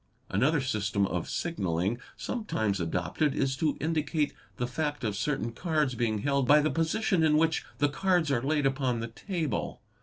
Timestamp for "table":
9.09-9.79